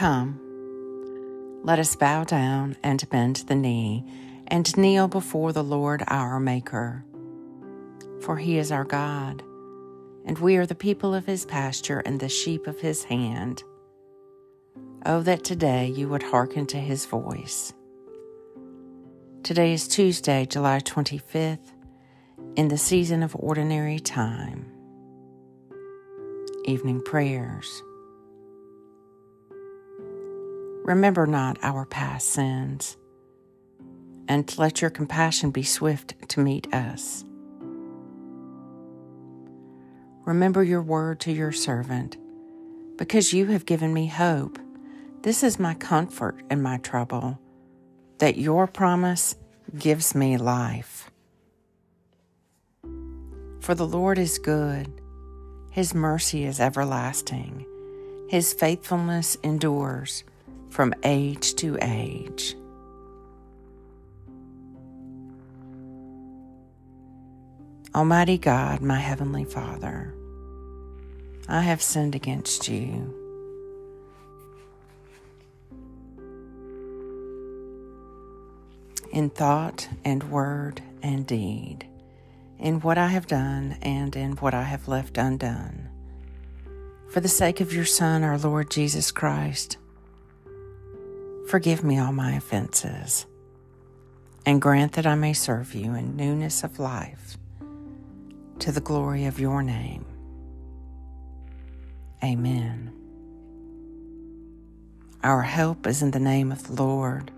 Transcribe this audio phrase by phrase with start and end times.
[0.00, 0.40] Come,
[1.62, 4.02] let us bow down and bend the knee
[4.46, 7.04] and kneel before the Lord our Maker.
[8.22, 9.42] For he is our God,
[10.24, 13.62] and we are the people of his pasture and the sheep of his hand.
[15.04, 17.74] Oh, that today you would hearken to his voice.
[19.42, 21.74] Today is Tuesday, July 25th,
[22.56, 24.64] in the season of ordinary time.
[26.64, 27.82] Evening prayers.
[30.84, 32.96] Remember not our past sins,
[34.26, 37.24] and let your compassion be swift to meet us.
[40.24, 42.16] Remember your word to your servant,
[42.96, 44.58] because you have given me hope.
[45.22, 47.38] This is my comfort in my trouble,
[48.18, 49.36] that your promise
[49.78, 51.10] gives me life.
[53.60, 55.00] For the Lord is good,
[55.70, 57.66] his mercy is everlasting,
[58.28, 60.24] his faithfulness endures
[60.70, 62.56] from age to age.
[67.92, 70.14] Almighty God, my Heavenly Father,
[71.48, 73.16] I have sinned against you.
[79.12, 81.84] In thought and word and deed,
[82.60, 85.88] in what I have done and in what I have left undone.
[87.08, 89.78] For the sake of your Son, our Lord Jesus Christ,
[91.50, 93.26] Forgive me all my offenses,
[94.46, 97.36] and grant that I may serve you in newness of life
[98.60, 100.04] to the glory of your name.
[102.22, 102.92] Amen.
[105.24, 107.32] Our help is in the name of the Lord,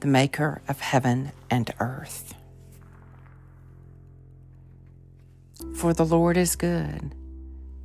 [0.00, 2.34] the Maker of heaven and earth.
[5.76, 7.14] For the Lord is good,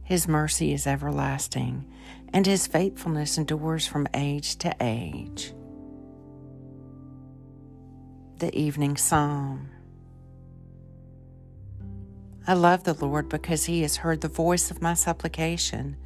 [0.06, 1.86] His mercy is everlasting
[2.31, 5.53] and his faithfulness endures from age to age.
[8.40, 9.69] The Evening Psalm.
[12.46, 15.97] I love the Lord because he has heard the voice of my supplication,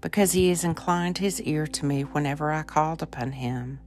[0.00, 3.80] because he has inclined his ear to me whenever I called upon him.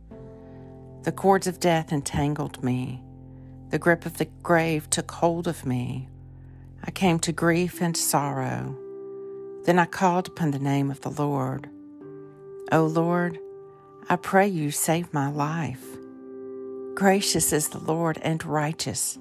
[1.03, 3.03] The cords of death entangled me,
[3.69, 6.09] the grip of the grave took hold of me.
[6.83, 8.77] I came to grief and sorrow.
[9.65, 11.69] Then I called upon the name of the Lord.
[12.71, 13.39] O Lord,
[14.07, 15.83] I pray you save my life.
[16.93, 19.17] Gracious is the Lord and righteous.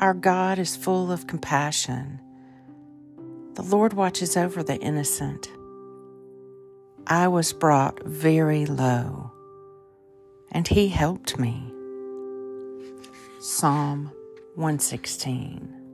[0.00, 2.20] Our God is full of compassion.
[3.54, 5.48] The Lord watches over the innocent.
[7.06, 9.30] I was brought very low,
[10.50, 11.72] and he helped me.
[13.38, 14.10] Psalm
[14.56, 15.85] 116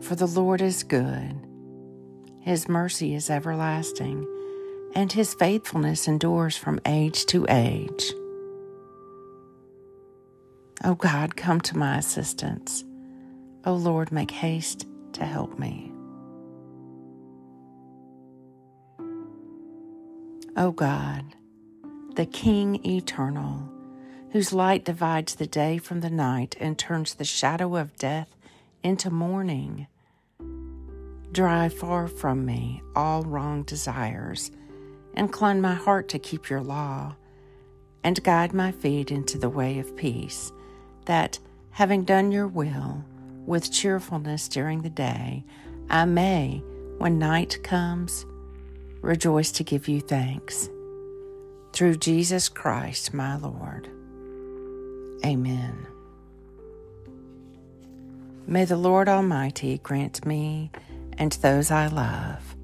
[0.00, 1.48] For the Lord is good
[2.48, 4.26] his mercy is everlasting,
[4.94, 8.14] and his faithfulness endures from age to age.
[10.82, 12.84] O God, come to my assistance.
[13.66, 15.92] O Lord, make haste to help me.
[20.56, 21.24] O God,
[22.14, 23.70] the King eternal,
[24.30, 28.34] whose light divides the day from the night and turns the shadow of death
[28.82, 29.86] into morning
[31.32, 34.50] Drive far from me all wrong desires.
[35.14, 37.16] Incline my heart to keep your law,
[38.02, 40.52] and guide my feet into the way of peace,
[41.04, 41.38] that,
[41.70, 43.04] having done your will,
[43.46, 45.44] with cheerfulness during the day,
[45.90, 46.62] I may,
[46.98, 48.24] when night comes,
[49.02, 50.70] rejoice to give you thanks.
[51.72, 53.88] Through Jesus Christ, my Lord.
[55.24, 55.86] Amen.
[58.50, 60.70] May the Lord Almighty grant me
[61.18, 62.56] and those I love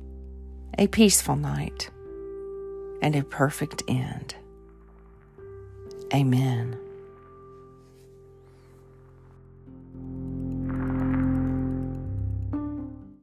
[0.78, 1.91] a peaceful night
[3.03, 4.34] and a perfect end.
[6.15, 6.78] Amen.